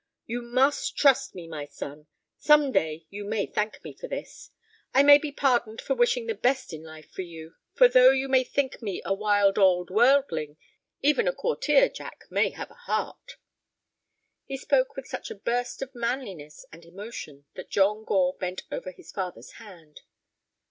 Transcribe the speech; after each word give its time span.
"You 0.25 0.41
must 0.41 0.97
trust 0.97 1.35
me, 1.35 1.47
my 1.47 1.67
son. 1.67 2.07
Some 2.39 2.71
day 2.71 3.05
you 3.11 3.23
may 3.23 3.45
thank 3.45 3.83
me 3.83 3.93
for 3.93 4.07
this. 4.07 4.49
I 4.95 5.03
may 5.03 5.19
be 5.19 5.31
pardoned 5.31 5.79
for 5.79 5.93
wishing 5.93 6.25
the 6.25 6.33
best 6.33 6.73
in 6.73 6.81
life 6.81 7.11
for 7.11 7.21
you, 7.21 7.53
for 7.75 7.87
though 7.87 8.09
you 8.09 8.27
may 8.27 8.43
think 8.43 8.81
me 8.81 9.03
a 9.05 9.13
wild 9.13 9.59
old 9.59 9.91
worldling, 9.91 10.57
even 11.01 11.27
a 11.27 11.33
courtier, 11.33 11.87
Jack, 11.87 12.23
may 12.31 12.49
have 12.49 12.71
a 12.71 12.85
heart." 12.87 13.37
He 14.45 14.57
spoke 14.57 14.95
with 14.95 15.05
such 15.05 15.29
a 15.29 15.35
burst 15.35 15.83
of 15.83 15.93
manliness 15.93 16.65
and 16.71 16.83
emotion 16.83 17.45
that 17.53 17.69
John 17.69 18.03
Gore 18.03 18.35
bent 18.39 18.63
over 18.71 18.89
his 18.89 19.11
father's 19.11 19.51
hand. 19.59 20.01